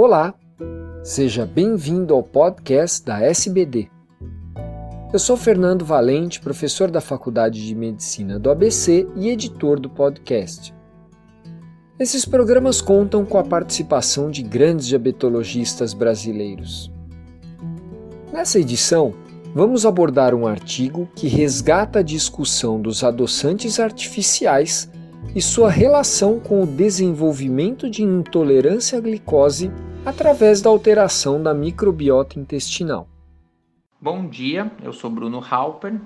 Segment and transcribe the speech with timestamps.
[0.00, 0.32] Olá,
[1.02, 3.90] seja bem-vindo ao podcast da SBD.
[5.12, 10.72] Eu sou Fernando Valente, professor da Faculdade de Medicina do ABC e editor do podcast.
[11.98, 16.92] Esses programas contam com a participação de grandes diabetologistas brasileiros.
[18.32, 19.12] Nessa edição,
[19.52, 24.88] vamos abordar um artigo que resgata a discussão dos adoçantes artificiais
[25.34, 29.72] e sua relação com o desenvolvimento de intolerância à glicose
[30.04, 33.08] através da alteração da microbiota intestinal.
[34.00, 36.00] Bom dia, eu sou Bruno Halper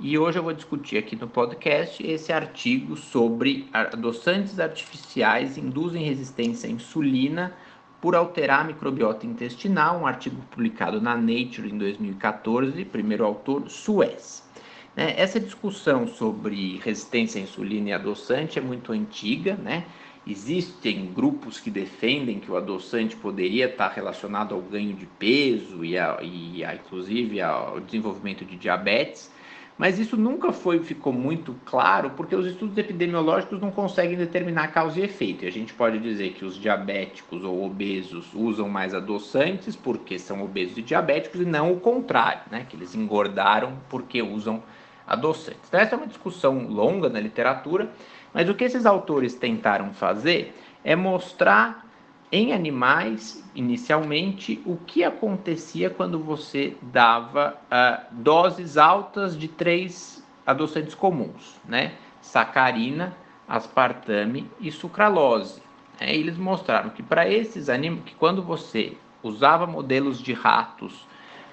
[0.00, 6.68] e hoje eu vou discutir aqui no podcast esse artigo sobre adoçantes artificiais induzem resistência
[6.68, 7.54] à insulina
[8.00, 14.46] por alterar a microbiota intestinal, um artigo publicado na Nature em 2014, primeiro autor Suez.
[14.94, 15.14] Né?
[15.16, 19.84] Essa discussão sobre resistência à insulina e adoçante é muito antiga, né?
[20.26, 25.96] Existem grupos que defendem que o adoçante poderia estar relacionado ao ganho de peso e,
[25.96, 29.30] a, e a, inclusive ao desenvolvimento de diabetes,
[29.78, 34.98] mas isso nunca foi, ficou muito claro porque os estudos epidemiológicos não conseguem determinar causa
[34.98, 35.44] e efeito.
[35.44, 40.42] E a gente pode dizer que os diabéticos ou obesos usam mais adoçantes porque são
[40.42, 42.66] obesos e diabéticos e não o contrário, né?
[42.68, 44.60] que eles engordaram porque usam
[45.06, 45.60] adoçantes.
[45.68, 47.90] Então, essa é uma discussão longa na literatura,
[48.36, 51.86] mas o que esses autores tentaram fazer é mostrar
[52.30, 60.94] em animais, inicialmente, o que acontecia quando você dava uh, doses altas de três adoçantes
[60.94, 61.94] comuns, né?
[62.20, 63.16] Sacarina,
[63.48, 65.62] aspartame e sucralose.
[65.98, 71.08] É, eles mostraram que para esses animais, que quando você usava modelos de ratos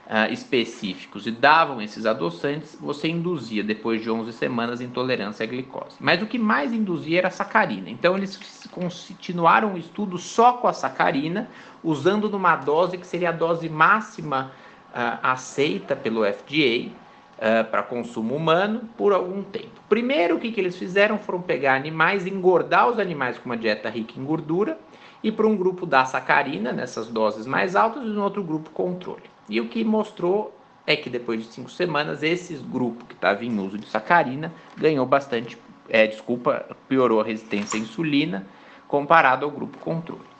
[0.07, 5.95] uh, específicos e davam esses adoçantes, você induzia, depois de 11 semanas, intolerância à glicose.
[5.99, 7.89] Mas o que mais induzia era a sacarina.
[7.89, 11.49] Então, eles continuaram o estudo só com a sacarina,
[11.83, 14.51] usando numa dose que seria a dose máxima
[14.89, 16.91] uh, aceita pelo FDA,
[17.33, 19.81] Uh, ah, para consumo humano por algum tempo.
[19.89, 23.89] Primeiro, o que, que eles fizeram foram pegar animais, engordar os animais com uma dieta
[23.89, 24.77] rica em gordura
[25.21, 29.32] e para um grupo dar sacarina nessas doses mais altas e no outro grupo controle.
[29.49, 33.59] E o que mostrou é que depois de cinco semanas, esse grupo que estava em
[33.59, 35.57] uso de sacarina ganhou bastante,
[35.89, 38.45] é, desculpa, piorou a resistência à insulina
[38.87, 40.33] comparado ao grupo controle.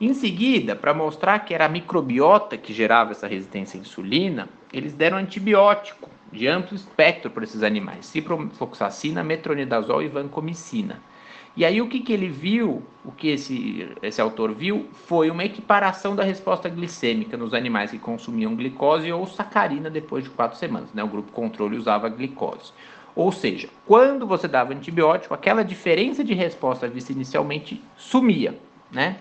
[0.00, 4.92] Em seguida, para mostrar que era a microbiota que gerava essa resistência à insulina, eles
[4.92, 11.02] deram antibiótico de amplo espectro para esses animais, ciprofloxacina, metronidazol e vancomicina.
[11.58, 15.44] E aí o que, que ele viu, o que esse, esse autor viu, foi uma
[15.44, 20.94] equiparação da resposta glicêmica nos animais que consumiam glicose ou sacarina depois de quatro semanas.
[20.94, 21.02] Né?
[21.02, 22.72] O grupo controle usava glicose.
[23.12, 28.56] Ou seja, quando você dava antibiótico, aquela diferença de resposta vista inicialmente sumia.
[28.92, 29.18] Né?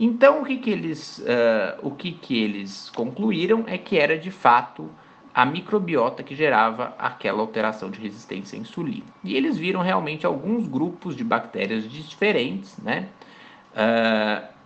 [0.00, 4.30] Então, o que, que, eles, uh, o que, que eles concluíram é que era de
[4.30, 4.88] fato
[5.36, 9.04] a microbiota que gerava aquela alteração de resistência à insulina.
[9.22, 13.10] E eles viram realmente alguns grupos de bactérias diferentes, né?
[13.74, 14.56] Uh,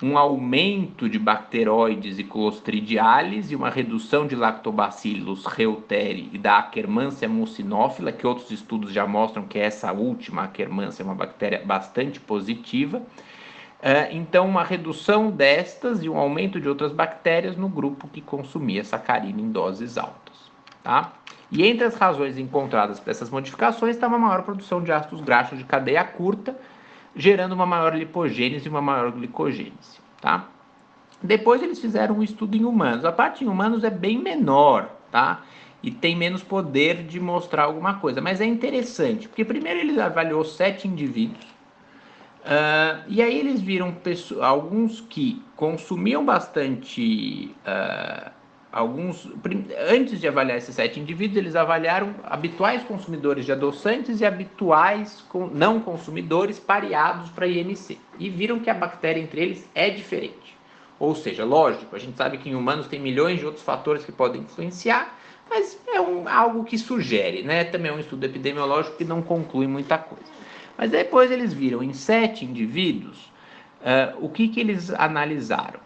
[0.00, 7.28] um aumento de bacteroides e clostridiales e uma redução de lactobacillus reuteri e da Akkermansia
[7.28, 13.02] mucinófila, que outros estudos já mostram que essa última Akkermansia é uma bactéria bastante positiva.
[13.80, 18.82] É, então, uma redução destas e um aumento de outras bactérias no grupo que consumia
[18.82, 20.50] sacarina em doses altas.
[20.82, 21.12] Tá?
[21.50, 25.58] E entre as razões encontradas para essas modificações estava a maior produção de ácidos graxos
[25.58, 26.58] de cadeia curta,
[27.14, 29.98] gerando uma maior lipogênese e uma maior glicogênese.
[30.20, 30.48] Tá?
[31.22, 33.04] Depois eles fizeram um estudo em humanos.
[33.04, 35.42] A parte em humanos é bem menor, tá?
[35.82, 38.20] E tem menos poder de mostrar alguma coisa.
[38.20, 41.57] Mas é interessante, porque primeiro ele avaliou sete indivíduos
[42.48, 47.54] Uh, e aí eles viram pessoas, alguns que consumiam bastante.
[47.66, 48.30] Uh,
[48.72, 49.28] alguns
[49.90, 55.80] antes de avaliar esses sete indivíduos, eles avaliaram habituais consumidores de adoçantes e habituais não
[55.80, 60.56] consumidores pareados para IMC e viram que a bactéria entre eles é diferente.
[60.98, 64.12] Ou seja, lógico, a gente sabe que em humanos tem milhões de outros fatores que
[64.12, 65.16] podem influenciar,
[65.48, 67.64] mas é um, algo que sugere, né?
[67.64, 70.38] Também é um estudo epidemiológico que não conclui muita coisa.
[70.78, 73.32] Mas depois eles viram em sete indivíduos
[73.80, 75.80] uh, o que, que eles analisaram.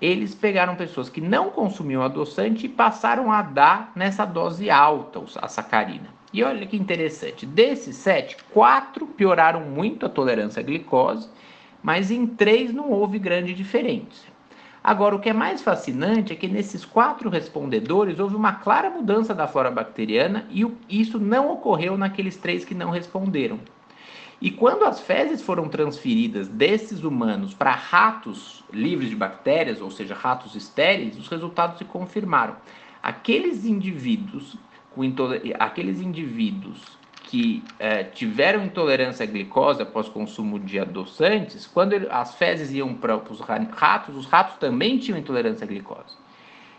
[0.00, 5.46] Eles pegaram pessoas que não consumiam adoçante e passaram a dar nessa dose alta a
[5.46, 6.08] sacarina.
[6.32, 11.28] E olha que interessante, desses sete, quatro pioraram muito a tolerância à glicose,
[11.80, 14.32] mas em três não houve grande diferença.
[14.82, 19.32] Agora, o que é mais fascinante é que nesses quatro respondedores houve uma clara mudança
[19.32, 23.60] da flora bacteriana e isso não ocorreu naqueles três que não responderam.
[24.42, 30.16] E quando as fezes foram transferidas desses humanos para ratos livres de bactérias, ou seja,
[30.16, 32.56] ratos estéreis, os resultados se confirmaram.
[33.00, 34.56] Aqueles indivíduos,
[34.90, 35.02] com
[35.60, 42.34] aqueles indivíduos que eh, tiveram intolerância à glicose após consumo de adoçantes, quando ele, as
[42.34, 46.16] fezes iam para os ratos, os ratos também tinham intolerância à glicose.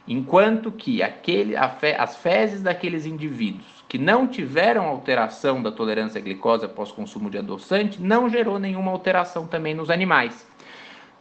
[0.08, 6.22] Enquanto que aquele, fe, as fezes daqueles indivíduos que não tiveram alteração da tolerância à
[6.22, 10.46] glicose após consumo de adoçante não gerou nenhuma alteração também nos animais.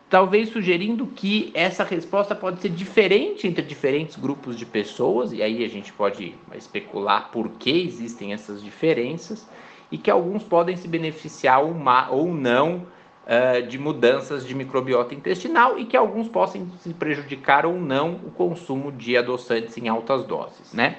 [0.09, 5.65] Talvez sugerindo que essa resposta pode ser diferente entre diferentes grupos de pessoas, e aí
[5.65, 9.49] a gente pode especular por que existem essas diferenças,
[9.91, 12.87] e que alguns podem se beneficiar ou não
[13.27, 18.31] uh, de mudanças de microbiota intestinal e que alguns possam se prejudicar ou não o
[18.31, 20.97] consumo de adoçantes em altas doses, né?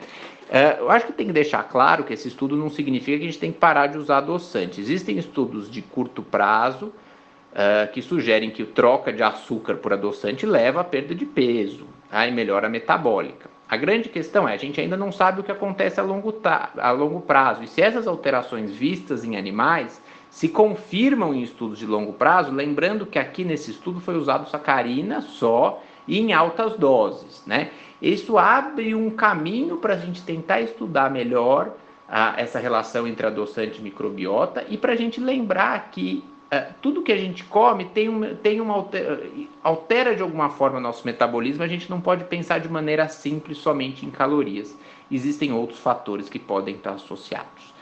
[0.50, 3.28] Uh, eu acho que tem que deixar claro que esse estudo não significa que a
[3.28, 4.80] gente tem que parar de usar adoçante.
[4.80, 10.82] Existem estudos de curto prazo uh, que sugerem que troca de açúcar por adoçante leva
[10.82, 12.28] à perda de peso tá?
[12.28, 13.50] e melhora metabólica.
[13.68, 16.32] A grande questão é, a gente ainda não sabe o que acontece a longo,
[16.78, 17.64] a longo prazo.
[17.64, 20.00] E se essas alterações vistas em animais
[20.34, 25.22] se confirmam em estudos de longo prazo, lembrando que aqui nesse estudo foi usado sacarina
[25.22, 27.70] só e em altas doses, né?
[28.02, 31.76] Isso abre um caminho para a gente tentar estudar melhor
[32.10, 37.04] ah, essa relação entre adoçante e microbiota e para a gente lembrar que ah, tudo
[37.04, 39.22] que a gente come tem, um, tem uma altera,
[39.64, 41.62] altera de alguma forma nosso metabolismo.
[41.62, 44.76] A gente não pode pensar de maneira simples somente em calorias.
[45.12, 47.73] Existem outros fatores que podem estar associados.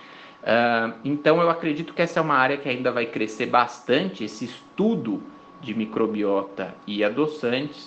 [0.42, 4.46] Uh, então eu acredito que essa é uma área que ainda vai crescer bastante, esse
[4.46, 5.22] estudo
[5.62, 7.86] de microbiota e adoçantes,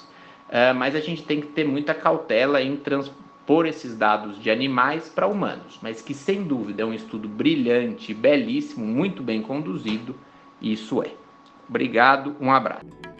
[0.48, 5.08] uh, mas a gente tem que ter muita cautela em transpor esses dados de animais
[5.08, 10.14] para humanos, mas que sem dúvida é um estudo brilhante, belíssimo, muito bem conduzido,
[10.62, 11.10] isso é.
[11.68, 13.13] Obrigado, um abraço.